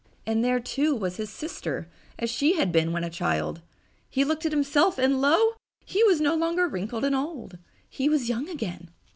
And 0.25 0.43
there, 0.43 0.59
too, 0.59 0.95
was 0.95 1.17
his 1.17 1.29
sister 1.29 1.87
as 2.17 2.31
she 2.31 2.53
had 2.55 2.71
been 2.71 2.91
when 2.91 3.03
a 3.03 3.09
child. 3.11 3.61
He 4.09 4.23
looked 4.23 4.47
at 4.47 4.51
himself, 4.51 4.97
and 4.97 5.21
lo! 5.21 5.51
he 5.85 6.03
was 6.05 6.19
no 6.19 6.33
longer 6.33 6.67
wrinkled 6.67 7.05
and 7.05 7.15
old. 7.15 7.59
He 7.87 8.09
was 8.09 8.27
young 8.27 8.49
again! 8.49 8.89